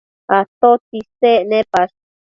[0.37, 1.95] atotsi isec nepash?